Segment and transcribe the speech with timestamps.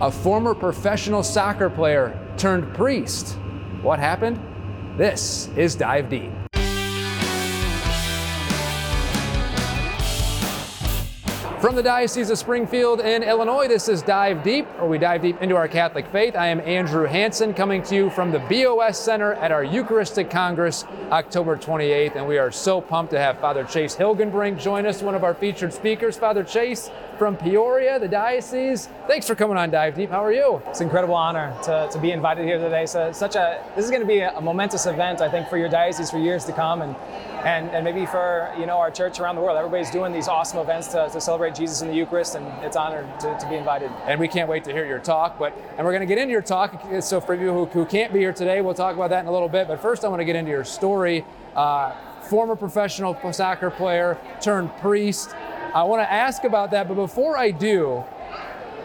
[0.00, 3.36] A former professional soccer player turned priest.
[3.80, 4.40] What happened?
[4.96, 6.32] This is Dive Deep.
[11.64, 15.40] From the Diocese of Springfield in Illinois, this is Dive Deep, where we dive deep
[15.40, 16.36] into our Catholic faith.
[16.36, 20.84] I am Andrew Hanson, coming to you from the BOS Center at our Eucharistic Congress,
[21.10, 25.14] October 28th, and we are so pumped to have Father Chase Hilgenbrinck join us, one
[25.14, 26.18] of our featured speakers.
[26.18, 28.90] Father Chase from Peoria, the diocese.
[29.06, 30.10] Thanks for coming on Dive Deep.
[30.10, 30.60] How are you?
[30.66, 32.84] It's an incredible honor to, to be invited here today.
[32.84, 35.56] So such a this is going to be a, a momentous event, I think, for
[35.56, 36.94] your diocese for years to come, and
[37.44, 39.56] and, and maybe for you know our church around the world.
[39.56, 42.82] Everybody's doing these awesome events to, to celebrate Jesus in the Eucharist, and it's an
[42.82, 43.90] honor to, to be invited.
[44.06, 45.38] And we can't wait to hear your talk.
[45.38, 46.84] But and we're going to get into your talk.
[47.00, 49.32] So for you who, who can't be here today, we'll talk about that in a
[49.32, 49.68] little bit.
[49.68, 51.24] But first, I want to get into your story.
[51.54, 51.92] Uh,
[52.24, 55.34] former professional soccer player turned priest.
[55.74, 58.04] I want to ask about that, but before I do,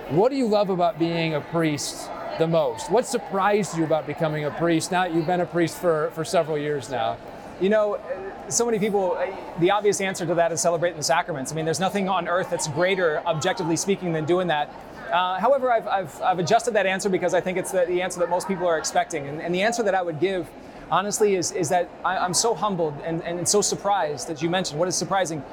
[0.10, 2.90] what do you love about being a priest the most?
[2.90, 4.92] What surprised you about becoming a priest?
[4.92, 7.18] Now that you've been a priest for, for several years now.
[7.62, 8.00] You know,
[8.48, 9.18] so many people,
[9.60, 11.52] the obvious answer to that is celebrating the sacraments.
[11.52, 14.74] I mean, there's nothing on earth that's greater, objectively speaking, than doing that.
[15.12, 18.20] Uh, however, I've, I've, I've, adjusted that answer because I think it's the, the answer
[18.20, 19.28] that most people are expecting.
[19.28, 20.48] And, and, the answer that I would give,
[20.92, 24.80] honestly, is, is that I, am so humbled and, and so surprised that you mentioned.
[24.80, 25.44] What is surprising?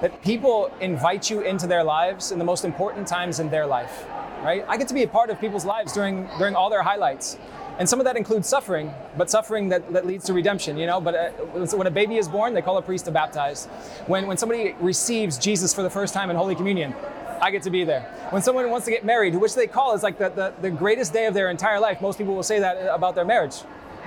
[0.00, 4.04] that people invite you into their lives in the most important times in their life,
[4.42, 4.64] right?
[4.68, 7.38] I get to be a part of people's lives during during all their highlights.
[7.78, 11.00] And some of that includes suffering, but suffering that, that leads to redemption, you know.
[11.00, 11.30] But uh,
[11.76, 13.66] when a baby is born, they call a priest to baptize.
[14.06, 16.94] When, when somebody receives Jesus for the first time in Holy Communion,
[17.40, 18.02] I get to be there.
[18.30, 21.12] When someone wants to get married, which they call is like the, the, the greatest
[21.12, 23.56] day of their entire life, most people will say that about their marriage.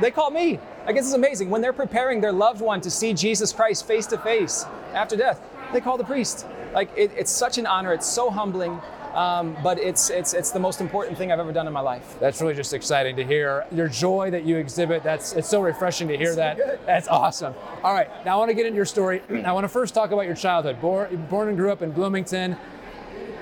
[0.01, 0.59] They call me.
[0.85, 1.49] I guess it's amazing.
[1.49, 5.41] When they're preparing their loved one to see Jesus Christ face to face after death,
[5.73, 6.47] they call the priest.
[6.73, 7.93] Like it, it's such an honor.
[7.93, 8.79] It's so humbling.
[9.13, 12.15] Um, but it's it's it's the most important thing I've ever done in my life.
[12.19, 15.03] That's really just exciting to hear your joy that you exhibit.
[15.03, 16.85] That's it's so refreshing to hear that.
[16.85, 17.55] That's awesome.
[17.83, 19.21] All right, now I want to get into your story.
[19.45, 20.80] I want to first talk about your childhood.
[20.80, 22.55] Born, born and grew up in Bloomington.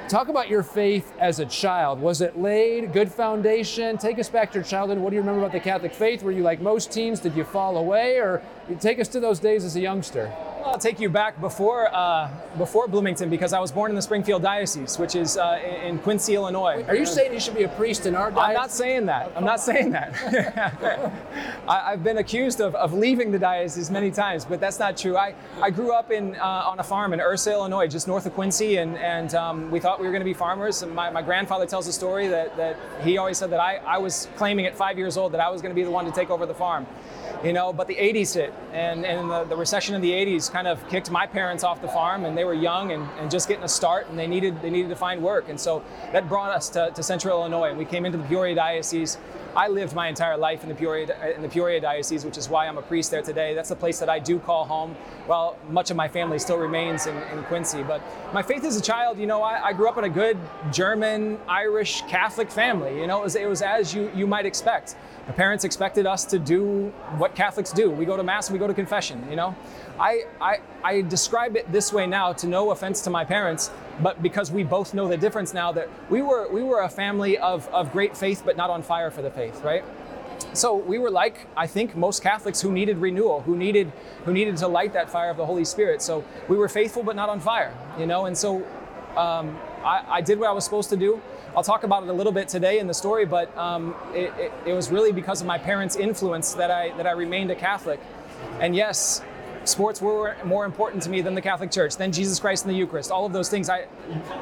[0.08, 2.00] Talk about your faith as a child.
[2.00, 2.94] Was it laid?
[2.94, 3.98] Good foundation?
[3.98, 5.00] Take us back to your childhood.
[5.00, 6.24] What do you remember about the Catholic faith?
[6.24, 7.20] Were you like most teens?
[7.20, 8.16] Did you fall away?
[8.20, 8.42] Or
[8.80, 10.32] take us to those days as a youngster?
[10.64, 14.42] I'll take you back before uh, before Bloomington because I was born in the Springfield
[14.42, 16.84] Diocese, which is uh, in Quincy, Illinois.
[16.88, 18.48] Are you saying you should be a priest in our diocese?
[18.48, 19.32] I'm not saying that.
[19.36, 21.14] I'm not saying that.
[21.68, 25.18] I, have been accused of, of leaving the diocese many times, but that's not true.
[25.18, 28.34] I, I grew up in uh, on a farm in Ursa, Illinois, just north of
[28.34, 30.82] Quincy, and, and um, we thought we were going to be farmers.
[30.82, 33.98] And my, my grandfather tells a story that, that he always said that I, I
[33.98, 36.12] was claiming at five years old that I was going to be the one to
[36.12, 36.86] take over the farm
[37.44, 40.68] you know, but the 80s hit, and, and the, the, recession in the 80s kind
[40.68, 43.64] of kicked my parents off the farm, and they were young and, and just getting
[43.64, 46.70] a start, and they needed they needed to find work, and so that brought us
[46.70, 49.18] to, to Central Illinois, and we came into the Peoria Diocese.
[49.58, 52.68] I lived my entire life in the Peoria in the Peoria Diocese, which is why
[52.68, 53.56] I'm a priest there today.
[53.56, 54.96] That's the place that I do call home.
[55.28, 58.00] Well, much of my family still remains in, in Quincy, but
[58.36, 60.38] my faith as a child, you know, I, I, grew up in a good
[60.72, 63.00] German, Irish, Catholic family.
[63.00, 64.96] You know, it was, it was as you you might expect.
[65.26, 67.90] My parents expected us to do what Catholics do.
[67.90, 69.56] We go to Mass and we go to confession, you know?
[70.00, 73.72] I, I, I describe it this way now to no offense to my parents,
[74.02, 77.38] but because we both know the difference now that we were, we were a family
[77.38, 79.84] of, of great faith, but not on fire for the faith, right?
[80.54, 83.92] So we were like, I think, most Catholics who needed renewal, who needed,
[84.26, 86.02] who needed to light that fire of the Holy Spirit.
[86.02, 88.26] So we were faithful, but not on fire, you know?
[88.26, 88.58] And so
[89.18, 91.22] um, I, I, did what I was supposed to do.
[91.56, 94.52] I'll talk about it a little bit today in the story, but um, it, it,
[94.68, 98.00] it, was really because of my parents' influence that I that I remained a Catholic.
[98.60, 99.24] And yes,
[99.68, 102.78] sports were more important to me than the Catholic Church, than Jesus Christ and the
[102.78, 103.12] Eucharist.
[103.12, 103.86] All of those things, I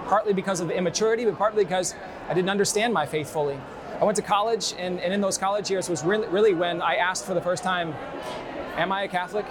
[0.08, 1.96] partly because of immaturity, but partly because
[2.30, 3.60] I didn't understand my faith fully.
[4.00, 6.96] I went to college, and, and in those college years was really, really when I
[6.96, 7.94] asked for the first time,
[8.76, 9.46] "Am I a Catholic?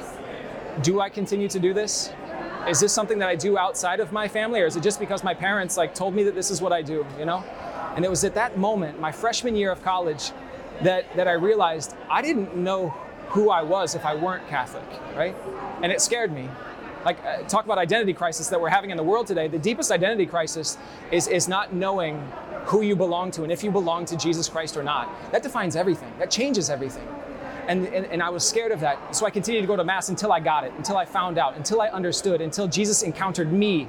[0.82, 2.12] Do I continue to do this?"
[2.68, 5.22] is this something that I do outside of my family, or is it just because
[5.22, 7.44] my parents like told me that this is what I do, you know?
[7.94, 10.30] And it was at that moment, my freshman year of college,
[10.82, 12.94] that that I realized I didn't know
[13.34, 14.84] who I was if I weren't Catholic,
[15.16, 15.34] right?
[15.82, 16.48] And it scared me.
[17.04, 19.48] Like uh, talk about identity crisis that we're having in the world today.
[19.48, 20.78] The deepest identity crisis
[21.10, 22.16] is is not knowing
[22.66, 25.08] who you belong to and if you belong to Jesus Christ or not.
[25.32, 26.12] That defines everything.
[26.18, 27.06] That changes everything.
[27.66, 29.16] And, and, and, I was scared of that.
[29.16, 31.56] So I continued to go to Mass until I got it, until I found out,
[31.56, 33.88] until I understood, until Jesus encountered me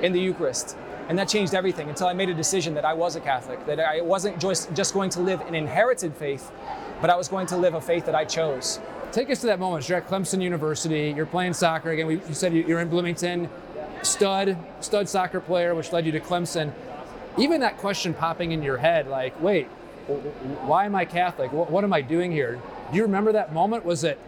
[0.00, 0.76] in the Eucharist.
[1.08, 3.80] And that changed everything until I made a decision that I was a Catholic, that
[3.80, 6.52] I wasn't just, just going to live an inherited faith,
[7.00, 8.80] but I was going to live a faith that I chose.
[9.12, 9.88] Take us to that moment.
[9.88, 12.06] You're at Clemson University, you're playing soccer again.
[12.06, 13.48] We, you said you're in Bloomington,
[14.02, 16.72] stud, stud soccer player, which led you to Clemson
[17.38, 19.66] even that question popping in your head, like, wait,
[20.66, 21.52] why am I Catholic?
[21.52, 22.60] What, what am I doing here?
[22.90, 23.84] Do you remember that moment?
[23.84, 24.18] Was it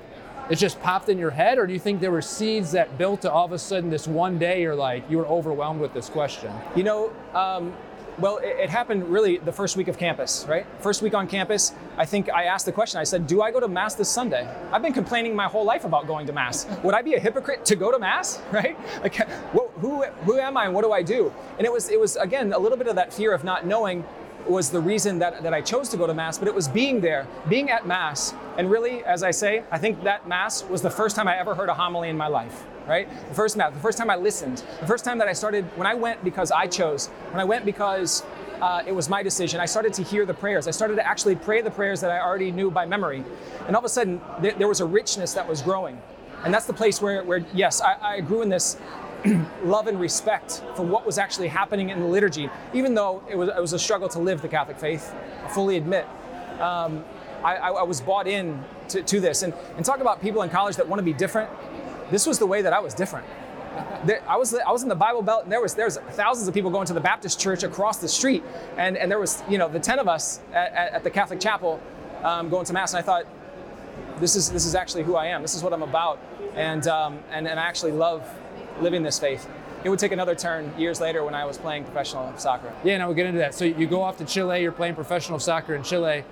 [0.50, 3.22] it just popped in your head, or do you think there were seeds that built
[3.22, 6.08] to all of a sudden this one day you're like you were overwhelmed with this
[6.08, 6.52] question?
[6.74, 7.74] You know, um,
[8.18, 10.66] well, it, it, happened really the first week of campus, right?
[10.80, 13.00] First week on campus, I think I asked the question.
[13.00, 15.84] I said, "Do I go to mass this Sunday?" I've been complaining my whole life
[15.84, 16.66] about going to mass.
[16.82, 18.76] Would I be a hypocrite to go to mass, right?
[19.02, 21.32] Like, who who am I and what do I do?
[21.58, 24.04] And it was it was again a little bit of that fear of not knowing
[24.48, 27.00] was the reason that, that I chose to go to Mass, but it was being
[27.00, 28.34] there, being at Mass.
[28.58, 31.54] And really, as I say, I think that Mass was the first time I ever
[31.54, 33.08] heard a homily in my life, right?
[33.28, 35.86] The first Mass, the first time I listened, the first time that I started, when
[35.86, 38.22] I went because I chose, when I went because
[38.60, 40.68] uh, it was my decision, I started to hear the prayers.
[40.68, 43.24] I started to actually pray the prayers that I already knew by memory.
[43.66, 46.00] And all of a sudden, th- there was a richness that was growing.
[46.44, 48.76] And that's the place where, where yes, I, I grew in this
[49.64, 53.48] love and respect for what was actually happening in the liturgy, even though it was,
[53.48, 55.14] it was a struggle to live the Catholic faith,
[55.44, 56.06] I fully admit.
[56.60, 57.04] Um,
[57.44, 59.42] I, I, was bought in to, to, this.
[59.42, 61.50] And, and talk about people in college that want to be different.
[62.10, 63.26] This was the way that I was different.
[64.04, 66.52] There, I was I was in the Bible Belt, and there was there's thousands of
[66.52, 68.42] people going to the Baptist church across the street,
[68.76, 71.80] and, and there was you know the ten of us at, at the Catholic chapel
[72.22, 73.26] um, going to mass, and I thought,
[74.18, 75.40] this is this is actually who I am.
[75.40, 76.18] This is what I'm about,
[76.54, 78.28] and um, and and I actually love
[78.80, 79.48] living this faith.
[79.84, 82.72] It would take another turn years later when I was playing professional soccer.
[82.84, 83.54] Yeah, now we'll get into that.
[83.54, 86.24] So you go off to Chile, you're playing professional soccer in Chile.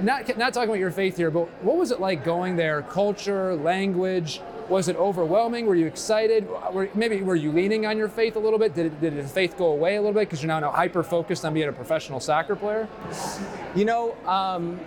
[0.00, 2.80] Not, not talking about your faith here, but what was it like going there?
[2.82, 5.66] Culture, language, was it overwhelming?
[5.66, 6.48] Were you excited?
[6.72, 8.74] Were, maybe were you leaning on your faith a little bit?
[8.74, 11.44] Did, did the faith go away a little bit because you're now, now hyper focused
[11.44, 12.88] on being a professional soccer player?
[13.74, 14.80] You know, um,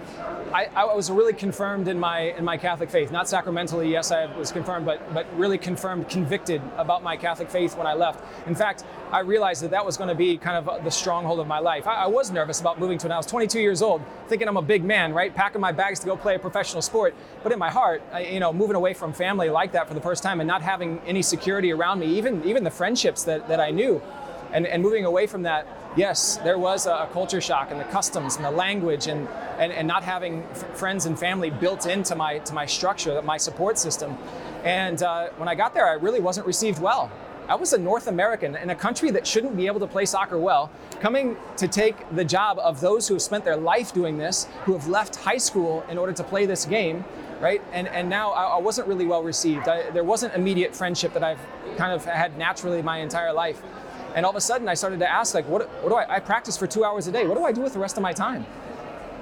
[0.54, 3.12] I, I, was really confirmed in my in my Catholic faith.
[3.12, 7.76] Not sacramentally, yes, I was confirmed, but but really confirmed, convicted about my Catholic faith
[7.76, 8.24] when I left.
[8.48, 11.48] In fact, I realized that that was going to be kind of the stronghold of
[11.48, 11.88] my life.
[11.88, 14.58] I, I was nervous about moving to when I was 22 years old, thinking I'm
[14.58, 17.16] a big man, right, packing my bags to go play a professional sport.
[17.44, 20.02] But in my heart, I, you know, moving away from family like that for the
[20.02, 23.60] first time and not having any security around me, even even the friendships that, that
[23.60, 24.00] I knew,
[24.54, 25.66] and, and moving away from that,
[25.98, 29.28] yes, there was a, culture shock and the customs and the language and,
[29.58, 33.38] and, and not having f- friends and family built into my to my structure, my
[33.38, 34.16] support system.
[34.64, 37.12] And uh, when I got there, I really wasn't received well.
[37.48, 40.38] I was a North American in a country that shouldn't be able to play soccer
[40.38, 44.48] well, coming to take the job of those who have spent their life doing this,
[44.66, 47.04] who have left high school in order to play this game,
[47.40, 47.62] right?
[47.74, 49.68] And and now I, I wasn't really well received.
[49.68, 51.40] I, there wasn't immediate friendship that I've
[51.78, 53.62] kind of had naturally my entire life.
[54.16, 56.16] And all of a sudden, I started to ask, like, what, what do I?
[56.16, 57.28] I practice for two hours a day.
[57.28, 58.46] What do I do with the rest of my time?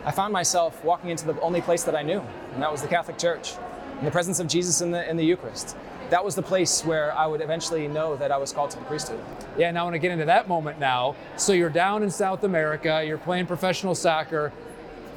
[0.05, 2.21] I found myself walking into the only place that I knew,
[2.53, 3.53] and that was the Catholic Church,
[3.97, 5.75] in the presence of Jesus in the in the Eucharist.
[6.09, 8.85] That was the place where I would eventually know that I was called to the
[8.85, 9.19] priesthood.
[9.57, 11.15] Yeah, now I want to get into that moment now.
[11.37, 14.51] So you're down in South America, you're playing professional soccer.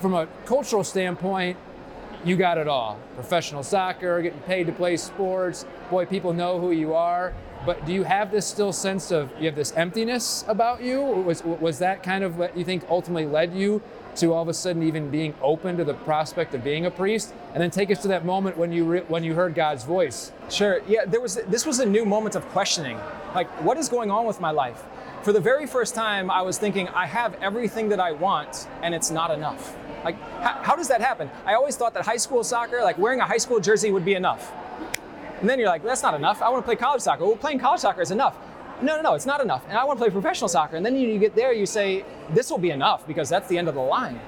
[0.01, 1.59] From a cultural standpoint,
[2.25, 2.99] you got it all.
[3.15, 5.65] Professional soccer, getting paid to play sports.
[5.91, 7.35] Boy, people know who you are.
[7.65, 11.03] But do you have this still sense of you have this emptiness about you?
[11.03, 13.83] Was was that kind of what you think ultimately led you
[14.17, 17.35] to all of a sudden even being open to the prospect of being a priest?
[17.55, 20.31] And then take us to that moment when you re- when you heard God's voice.
[20.49, 20.81] Sure.
[20.87, 22.99] Yeah, there was this was a new moment of questioning.
[23.35, 24.85] Like what is going on with my life?
[25.27, 28.95] For the very first time, I was thinking I have everything that I want and
[28.95, 29.77] it's not enough.
[30.05, 31.29] Like, how, how does that happen?
[31.45, 34.15] I always thought that high school soccer, like wearing a high school jersey, would be
[34.15, 34.53] enough.
[35.41, 36.43] And then you're like, that's not enough.
[36.43, 37.25] I want to play college soccer.
[37.25, 38.37] Well, playing college soccer is enough.
[38.81, 39.65] No, no, no, it's not enough.
[39.69, 40.77] And I want to play professional soccer.
[40.77, 43.59] And then you, you get there, you say, this will be enough because that's the
[43.59, 44.21] end of the line.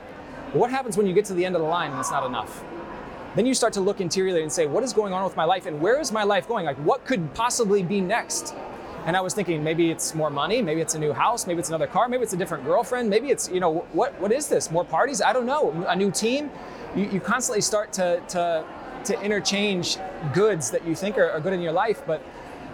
[0.53, 2.65] What happens when you get to the end of the line and it's not enough?
[3.37, 5.67] Then you start to look interiorly and say, what is going on with my life
[5.67, 6.67] and where is my life going?
[6.67, 8.53] Like, what could possibly be next?
[9.09, 11.71] And I was thinking maybe it's more money, maybe it's a new house, maybe it's
[11.71, 14.71] another car, maybe it's a different girlfriend, maybe it's, you know, what, what is this?
[14.71, 15.23] More parties?
[15.23, 15.71] I don't know.
[15.89, 16.51] A new team?
[16.95, 18.67] You, you constantly start to, to,
[19.05, 19.97] to interchange
[20.35, 22.03] goods that you think are, are good in your life.
[22.07, 22.23] But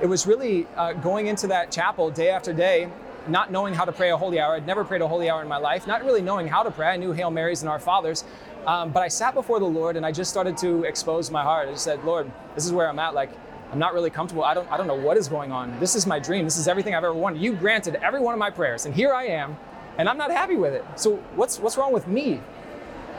[0.02, 2.88] it was really uh, going into that chapel day after day,
[3.28, 4.56] not knowing how to pray a holy hour.
[4.56, 6.88] I'd never prayed a holy hour in my life, not really knowing how to pray.
[6.88, 8.24] I knew Hail Marys and Our Fathers.
[8.66, 11.68] Um, but I sat before the Lord and I just started to expose my heart.
[11.68, 13.14] I just said, Lord, this is where I'm at.
[13.14, 13.30] Like,
[13.72, 14.44] I'm not really comfortable.
[14.44, 15.78] I don't, I don't know what is going on.
[15.80, 16.44] This is my dream.
[16.44, 17.42] This is everything I've ever wanted.
[17.42, 19.56] You granted every one of my prayers, and here I am,
[19.98, 20.84] and I'm not happy with it.
[20.96, 22.40] So what's, what's wrong with me?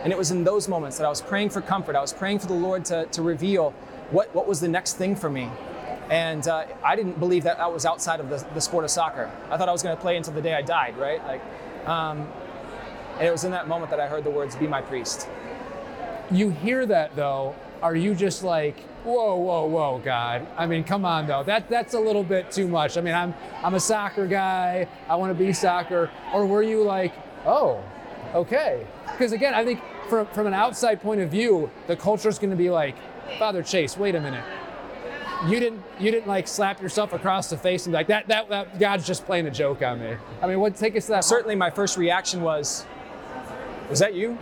[0.04, 1.96] And it was in those moments that I was praying for comfort.
[1.96, 3.72] I was praying for the Lord to, to reveal
[4.12, 5.50] what, what was the next thing for me.
[6.10, 9.32] And uh, I didn't believe that that was outside of the, the sport of soccer.
[9.50, 11.26] I thought I was going to play until the day I died, right?
[11.26, 11.42] Like,
[11.88, 12.28] um,
[13.18, 15.28] and it was in that moment that I heard the words, "Be my priest."
[16.30, 17.56] You hear that though.
[17.82, 18.76] Are you just like,
[19.06, 20.48] Whoa, whoa, whoa, God.
[20.58, 21.44] I mean, come on though.
[21.44, 22.98] That that's a little bit too much.
[22.98, 24.88] I mean, I'm I'm a soccer guy.
[25.08, 26.10] I want to be soccer.
[26.34, 27.14] Or were you like,
[27.46, 27.84] oh,
[28.34, 28.84] okay?
[29.06, 32.50] Because again, I think from from an outside point of view, the culture is going
[32.50, 32.96] to be like,
[33.38, 34.44] Father Chase, wait a minute.
[35.46, 38.50] You didn't you didn't like slap yourself across the face and be like that that,
[38.50, 40.16] that God's just playing a joke on me.
[40.42, 41.24] I mean, what take us to that?
[41.26, 42.88] Certainly, my first reaction was,
[43.88, 44.36] "Was that you?"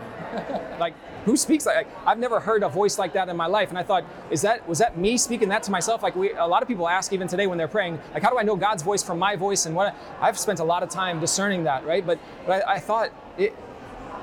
[0.79, 0.93] Like,
[1.25, 3.83] who speaks like, I've never heard a voice like that in my life, and I
[3.83, 6.67] thought, "Is that was that me speaking that to myself?" Like, we a lot of
[6.67, 9.19] people ask even today when they're praying, like, "How do I know God's voice from
[9.19, 12.05] my voice?" And what I've spent a lot of time discerning that, right?
[12.05, 13.55] But but I, I thought it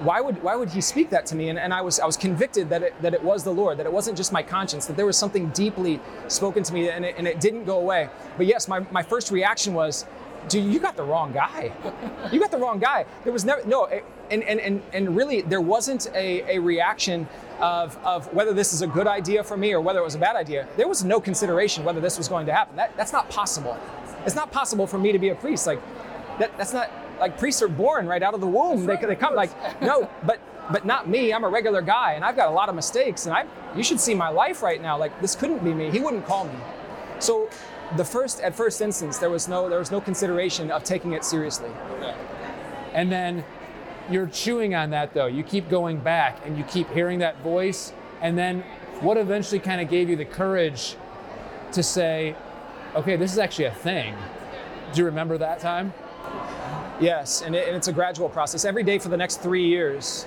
[0.00, 1.48] why would why would he speak that to me?
[1.48, 3.86] And, and I was I was convicted that it, that it was the Lord, that
[3.86, 7.14] it wasn't just my conscience, that there was something deeply spoken to me, and it,
[7.18, 8.08] and it didn't go away.
[8.36, 10.06] But yes, my, my first reaction was,
[10.48, 11.72] dude, you got the wrong guy.
[12.32, 13.04] You got the wrong guy.
[13.24, 13.84] There was never no,
[14.30, 17.28] and and and, and really there wasn't a, a reaction
[17.60, 20.18] of, of whether this is a good idea for me or whether it was a
[20.18, 20.66] bad idea.
[20.76, 22.76] There was no consideration whether this was going to happen.
[22.76, 23.78] That, that's not possible.
[24.24, 25.66] It's not possible for me to be a priest.
[25.66, 25.80] Like
[26.38, 28.86] that, that's not like priests are born right out of the womb.
[28.86, 29.50] They, they come like
[29.82, 31.32] no, but but not me.
[31.32, 33.26] I'm a regular guy, and I've got a lot of mistakes.
[33.26, 33.44] And I,
[33.76, 34.96] you should see my life right now.
[34.96, 35.90] Like this couldn't be me.
[35.90, 36.54] He wouldn't call me.
[37.18, 37.50] So,
[37.96, 41.24] the first at first instance, there was no there was no consideration of taking it
[41.24, 41.70] seriously.
[42.94, 43.44] And then
[44.10, 45.26] you're chewing on that though.
[45.26, 47.92] You keep going back, and you keep hearing that voice.
[48.20, 48.60] And then,
[49.00, 50.96] what eventually kind of gave you the courage
[51.72, 52.36] to say,
[52.94, 54.14] "Okay, this is actually a thing."
[54.92, 55.92] Do you remember that time?
[57.00, 58.64] Yes, and, it, and, it's a gradual process.
[58.64, 60.26] Every day for the next three years,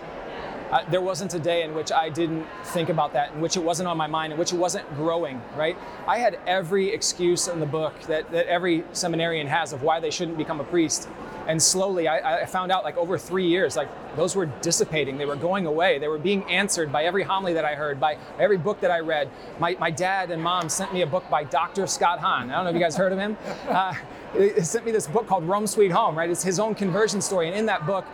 [0.73, 3.63] uh, there wasn't a day in which I didn't think about that, in which it
[3.63, 5.77] wasn't on my mind, in which it wasn't growing, right?
[6.07, 10.09] I had every excuse in the book that, that every seminarian has of why they
[10.09, 11.07] shouldn't become a priest.
[11.47, 15.19] And slowly I, I found out, like over three years, like those were dissipating.
[15.19, 15.99] They were going away.
[15.99, 19.01] They were being answered by every homily that I heard, by every book that I
[19.01, 19.29] read.
[19.59, 21.85] My, my dad and mom sent me a book by Dr.
[21.85, 22.49] Scott Hahn.
[22.49, 23.37] I don't know if you guys heard of him.
[23.67, 23.93] Uh,
[24.37, 26.31] he sent me this book called Rome Sweet Home, right?
[26.31, 27.47] It's his own conversion story.
[27.47, 28.05] And in that book,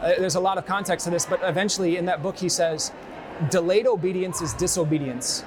[0.00, 2.92] uh, there's a lot of context to this, but eventually in that book he says,
[3.50, 5.44] delayed obedience is disobedience.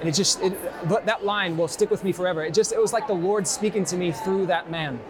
[0.00, 0.54] And it just, it,
[0.88, 2.44] that line will stick with me forever.
[2.44, 5.00] It just, it was like the Lord speaking to me through that man.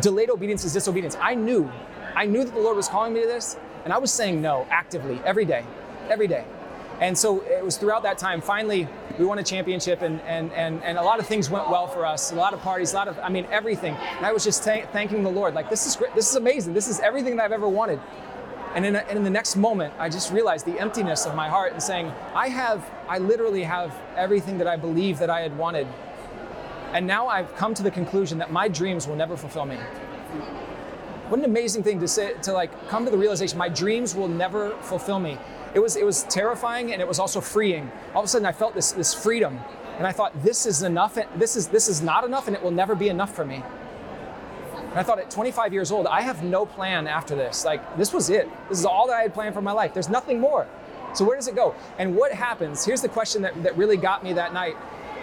[0.00, 1.16] Delayed obedience is disobedience.
[1.20, 1.70] I knew,
[2.14, 4.66] I knew that the Lord was calling me to this, and I was saying no
[4.70, 5.64] actively every day,
[6.10, 6.44] every day.
[7.00, 8.88] And so it was throughout that time, finally,
[9.18, 12.04] we won a championship and, and, and, and a lot of things went well for
[12.04, 12.32] us.
[12.32, 13.94] A lot of parties, a lot of, I mean, everything.
[13.94, 15.54] And I was just thanking the Lord.
[15.54, 16.14] Like, this is great.
[16.14, 16.74] This is amazing.
[16.74, 18.00] This is everything that I've ever wanted.
[18.74, 21.48] And in, a, and in the next moment, I just realized the emptiness of my
[21.48, 25.56] heart and saying, I have, I literally have everything that I believe that I had
[25.56, 25.86] wanted.
[26.92, 29.76] And now I've come to the conclusion that my dreams will never fulfill me.
[31.28, 34.28] What an amazing thing to say, to like come to the realization, my dreams will
[34.28, 35.38] never fulfill me
[35.74, 37.90] it was it was terrifying and it was also freeing.
[38.14, 39.60] All of a sudden, I felt this this freedom,
[39.98, 41.18] and I thought this is enough.
[41.36, 43.62] This is this is not enough, and it will never be enough for me.
[44.90, 47.64] And I thought at 25 years old, I have no plan after this.
[47.64, 48.48] Like this was it.
[48.68, 49.92] This is all that I had planned for my life.
[49.92, 50.66] There's nothing more.
[51.14, 51.74] So where does it go?
[51.98, 52.84] And what happens?
[52.84, 54.76] Here's the question that, that really got me that night.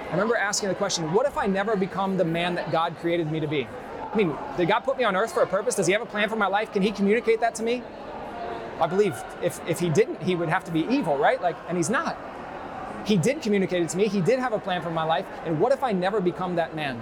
[0.07, 3.31] I remember asking the question, what if I never become the man that God created
[3.31, 3.67] me to be?
[4.11, 5.75] I mean, did God put me on earth for a purpose?
[5.75, 6.71] Does he have a plan for my life?
[6.71, 7.83] Can he communicate that to me?
[8.79, 11.41] I believe if, if he didn't, he would have to be evil, right?
[11.41, 12.17] Like, and he's not.
[13.05, 14.08] He did communicate it to me.
[14.08, 15.25] He did have a plan for my life.
[15.46, 17.01] And what if I never become that man?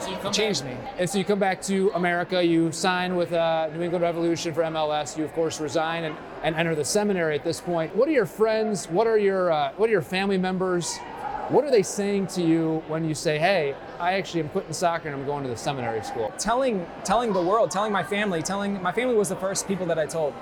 [0.00, 0.90] So changed back, me.
[0.98, 4.62] And so you come back to America, you sign with uh, New England Revolution for
[4.62, 5.16] MLS.
[5.16, 7.94] You of course resign and, and enter the seminary at this point.
[7.94, 8.86] What are your friends?
[8.88, 10.96] What are your uh, what are your family members?
[11.48, 15.08] What are they saying to you when you say, "Hey, I actually am quitting soccer
[15.08, 16.32] and I'm going to the seminary school"?
[16.38, 19.98] Telling telling the world, telling my family, telling my family was the first people that
[19.98, 20.32] I told.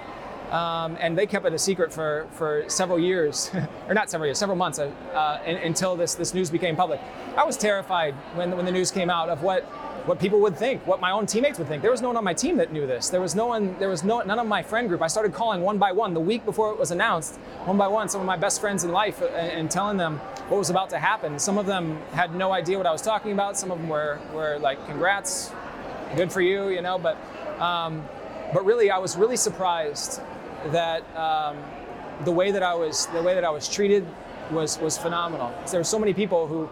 [0.51, 3.51] Um, and they kept it a secret for, for several years,
[3.89, 7.01] or not several years, several months uh, uh, until this, this news became public.
[7.37, 9.65] I was terrified when, when the news came out of what,
[10.07, 11.83] what people would think, what my own teammates would think.
[11.83, 13.11] There was no one on my team that knew this.
[13.11, 15.03] There was no one, there was no, none of my friend group.
[15.03, 17.37] I started calling one by one the week before it was announced,
[17.67, 20.17] one by one, some of my best friends in life and, uh, and telling them
[20.49, 21.39] what was about to happen.
[21.39, 23.59] Some of them had no idea what I was talking about.
[23.59, 25.53] Some of them were, were like, congrats,
[26.17, 27.19] good for you, you know, but,
[27.61, 28.03] um,
[28.55, 30.23] but really, I was really surprised
[30.67, 31.57] that um,
[32.25, 34.07] the way that I was the way that I was treated
[34.51, 35.53] was was phenomenal.
[35.71, 36.69] There were so many people who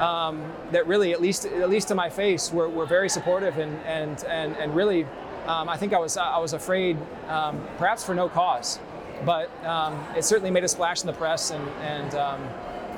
[0.00, 3.78] um, that really, at least at least to my face, were, were very supportive and
[3.84, 5.04] and and and really,
[5.46, 6.96] um, I think I was I was afraid,
[7.28, 8.78] um, perhaps for no cause,
[9.24, 12.14] but um, it certainly made a splash in the press and and.
[12.14, 12.40] Um,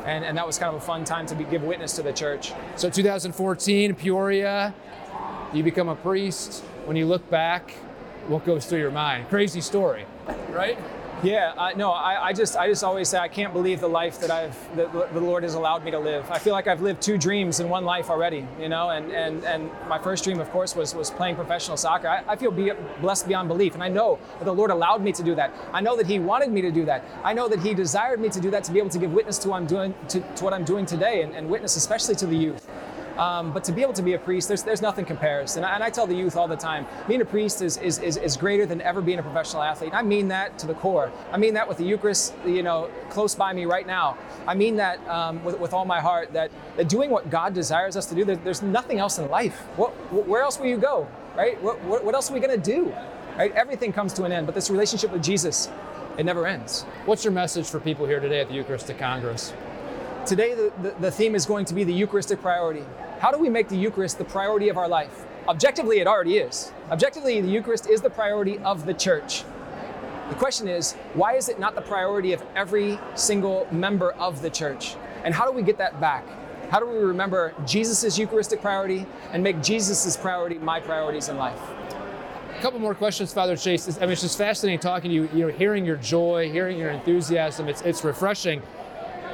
[0.04, 2.12] and, and that was kind of a fun time to be, give witness to the
[2.12, 2.52] church.
[2.74, 4.74] So 2014, Peoria,
[5.52, 6.64] you become a priest.
[6.86, 7.72] When you look back,
[8.28, 9.28] what goes through your mind?
[9.28, 10.06] Crazy story,
[10.50, 10.78] right?
[11.22, 14.18] Yeah, uh, no, I, I, just I just always say I can't believe the life
[14.18, 16.28] that I've that the Lord has allowed me to live.
[16.28, 18.90] I feel like I've lived two dreams in one life already, you know.
[18.90, 22.08] And and and my first dream, of course, was was playing professional soccer.
[22.08, 25.12] I, I feel be, blessed beyond belief, and I know that the Lord allowed me
[25.12, 25.54] to do that.
[25.72, 27.04] I know that He wanted me to do that.
[27.22, 29.38] I know that He desired me to do that to be able to give witness
[29.38, 32.26] to what I'm doing to, to what I'm doing today, and, and witness especially to
[32.26, 32.68] the youth.
[33.18, 35.56] Um, but to be able to be a priest, there's, there's nothing compares.
[35.56, 37.98] And I, and I tell the youth all the time, being a priest is, is,
[37.98, 39.92] is, is, greater than ever being a professional athlete.
[39.92, 41.12] I mean that to the core.
[41.30, 44.16] I mean that with the Eucharist, you know, close by me right now.
[44.46, 47.96] I mean that um, with, with all my heart, that, that doing what God desires
[47.96, 49.60] us to do, there, there's nothing else in life.
[49.76, 49.90] What,
[50.26, 51.62] where else will you go, right?
[51.62, 52.94] What, what, what else are we going to do?
[53.36, 53.52] Right?
[53.52, 55.70] Everything comes to an end, but this relationship with Jesus,
[56.18, 56.82] it never ends.
[57.06, 59.54] What's your message for people here today at the Eucharistic Congress?
[60.26, 62.84] Today, the, the, the theme is going to be the Eucharistic priority.
[63.18, 65.24] How do we make the Eucharist the priority of our life?
[65.48, 66.72] Objectively, it already is.
[66.90, 69.42] Objectively, the Eucharist is the priority of the church.
[70.28, 74.50] The question is, why is it not the priority of every single member of the
[74.50, 74.94] church?
[75.24, 76.24] And how do we get that back?
[76.70, 81.60] How do we remember Jesus' Eucharistic priority and make Jesus' priority my priorities in life?
[82.56, 83.98] A couple more questions, Father Chase.
[83.98, 85.28] I mean, it's just fascinating talking to you.
[85.34, 87.68] You know, hearing your joy, hearing your enthusiasm.
[87.68, 88.62] It's it's refreshing.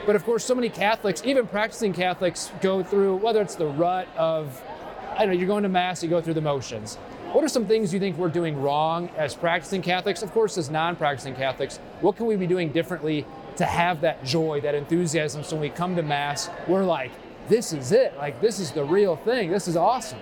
[0.09, 4.09] But of course, so many Catholics, even practicing Catholics, go through whether it's the rut
[4.17, 4.59] of,
[5.13, 6.97] I don't know, you're going to Mass, you go through the motions.
[7.33, 10.23] What are some things you think we're doing wrong as practicing Catholics?
[10.23, 14.25] Of course, as non practicing Catholics, what can we be doing differently to have that
[14.25, 17.11] joy, that enthusiasm so when we come to Mass, we're like,
[17.49, 18.17] this is it.
[18.17, 19.51] Like, this is the real thing.
[19.51, 20.19] This is awesome.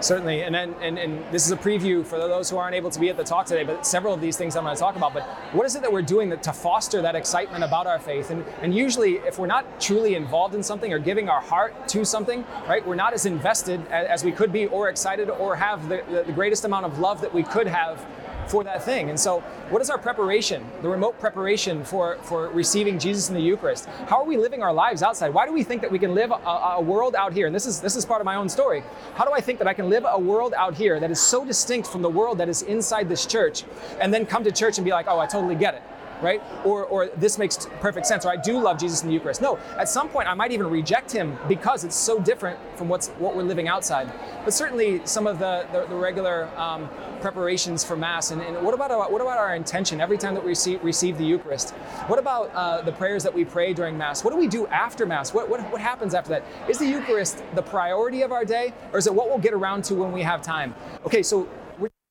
[0.00, 2.98] Certainly, and, then and, and this is a preview for those who aren't able to
[2.98, 5.12] be at the talk today, but several of these things I'm going to talk about.
[5.12, 8.30] But what is it that we're doing that, to foster that excitement about our faith?
[8.30, 12.04] And, and usually, if we're not truly involved in something or giving our heart to
[12.04, 15.88] something, right, we're not as invested as, as we could be or excited or have
[15.88, 18.04] the, the, the greatest amount of love that we could have
[18.50, 19.10] for that thing.
[19.10, 19.40] And so,
[19.70, 23.86] what is our preparation, the remote preparation for, for receiving Jesus in the Eucharist?
[24.08, 25.32] How are we living our lives outside?
[25.32, 27.46] Why do we think that we can live a, a, world out here?
[27.46, 28.82] And this is this is part of my own story.
[29.14, 31.44] How do I think that I can live a world out here that is so
[31.44, 33.62] distinct from the world that is inside this church,
[34.00, 35.82] and then come to church and be like, oh, I totally get it
[36.22, 36.42] right?
[36.64, 39.40] Or, or this makes perfect sense, or I do love Jesus in the Eucharist.
[39.40, 43.08] No, at some point I might even reject him because it's so different from what's
[43.18, 44.12] what we're living outside.
[44.44, 46.88] But certainly some of the, the, the regular um,
[47.20, 50.42] preparations for Mass, and, and, what about our, what about our intention every time that
[50.42, 51.70] we receive, receive the Eucharist?
[52.06, 54.24] What about uh, the prayers that we pray during Mass?
[54.24, 55.34] What do we do after Mass?
[55.34, 56.44] What, what, what happens after that?
[56.68, 59.84] Is the Eucharist the priority of our day, or is it what we'll get around
[59.84, 60.74] to when we have time?
[61.04, 61.48] Okay, so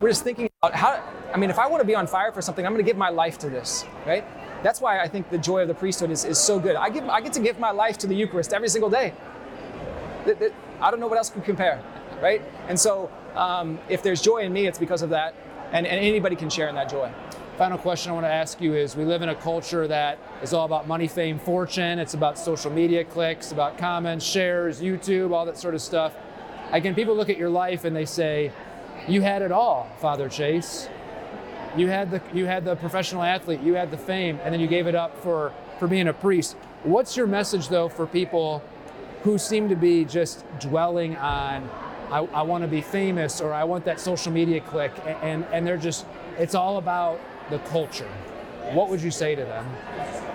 [0.01, 2.41] we're just thinking about how, I mean, if I want to be on fire for
[2.41, 4.25] something, I'm going to give my life to this, right?
[4.63, 6.75] That's why I think the joy of the priesthood is, is so good.
[6.75, 9.13] I, give, I get to give my life to the Eucharist every single day.
[10.81, 11.81] I don't know what else could compare,
[12.21, 12.41] right?
[12.67, 15.35] And so um, if there's joy in me, it's because of that,
[15.71, 17.11] and, and anybody can share in that joy.
[17.57, 20.53] Final question I want to ask you is we live in a culture that is
[20.53, 21.99] all about money, fame, fortune.
[21.99, 26.13] It's about social media clicks, about comments, shares, YouTube, all that sort of stuff.
[26.71, 28.51] Again, people look at your life and they say,
[29.07, 30.87] you had it all, Father Chase.
[31.77, 34.67] You had the you had the professional athlete, you had the fame, and then you
[34.67, 36.55] gave it up for for being a priest.
[36.83, 38.63] What's your message though for people
[39.23, 41.69] who seem to be just dwelling on
[42.11, 45.65] I, I want to be famous or I want that social media click and, and,
[45.67, 46.05] they're just
[46.39, 48.09] it's all about the culture.
[48.71, 49.65] What would you say to them?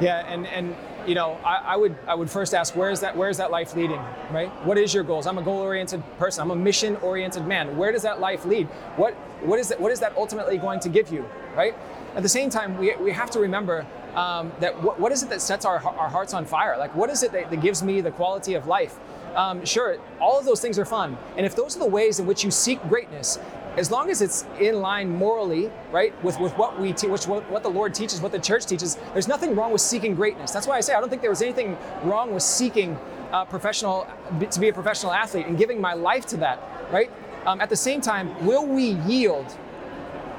[0.01, 3.17] Yeah, and and you know, I, I, would I would first ask where is that
[3.17, 4.49] where is that life leading, right?
[4.65, 5.27] What is your goals?
[5.27, 6.43] I'm a goal-oriented person.
[6.43, 7.77] I'm a mission-oriented man.
[7.77, 8.67] Where does that life lead?
[8.97, 11.75] What what is that what is that ultimately going to give you, right?
[12.15, 15.29] At the same time, we, we have to remember um, that what, what is it
[15.31, 16.77] that sets our, our hearts on fire?
[16.79, 18.97] Like what is it that, that gives me the quality of life?
[19.35, 21.19] Um, sure, all of those things are fun.
[21.37, 23.39] And if those are the ways in which you seek greatness,
[23.77, 27.63] as long as it's in line morally, right, with, with what we teach, what, what
[27.63, 30.53] the Lord teaches, what the church teaches, there's nothing wrong with seeking greatness.
[30.53, 32.99] That's why I say I don't think there was anything wrong with seeking
[33.49, 34.07] professional
[34.49, 36.61] to be a professional athlete and giving my life to that,
[36.93, 37.11] right?
[37.47, 39.47] Um, at the same time, will we yield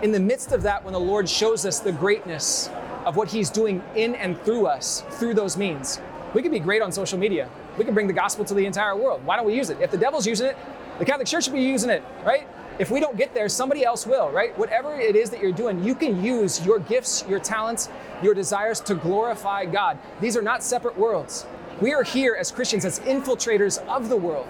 [0.01, 2.69] in the midst of that when the Lord shows us the greatness
[3.05, 5.99] of what He's doing in and through us through those means?
[6.33, 7.49] We can be great on social media.
[7.77, 9.25] We can bring the gospel to the entire world.
[9.25, 9.79] Why don't we use it?
[9.81, 10.57] If the devil's using it,
[10.99, 12.47] the Catholic Church should be using it, right?
[12.77, 14.57] If we don't get there, somebody else will, right?
[14.57, 17.87] Whatever it is that you're doing, you can use your gifts, your talents,
[18.21, 19.97] your desires to glorify God.
[20.19, 21.45] These are not separate worlds.
[21.79, 24.47] We are here as Christians as infiltrators of the world.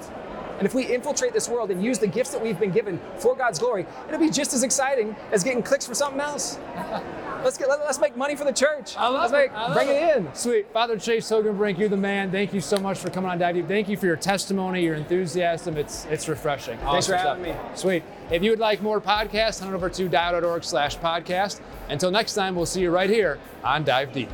[0.57, 3.35] And if we infiltrate this world and use the gifts that we've been given for
[3.35, 6.57] God's glory, it'll be just as exciting as getting clicks for something else.
[7.45, 8.97] let's get let, us make money for the church.
[8.97, 9.53] I love let's make, it.
[9.53, 10.17] I love bring it.
[10.17, 10.35] in.
[10.35, 10.71] Sweet.
[10.73, 12.31] Father Chase Hilgenbrinck, you're the man.
[12.31, 13.67] Thank you so much for coming on Dive Deep.
[13.67, 15.77] Thank you for your testimony, your enthusiasm.
[15.77, 16.77] It's it's refreshing.
[16.79, 17.71] Thanks for Awesome having stuff.
[17.71, 17.77] me.
[17.77, 18.03] Sweet.
[18.31, 21.61] If you would like more podcasts, head on over to dive.org slash podcast.
[21.89, 24.29] Until next time, we'll see you right here on Dive Deep.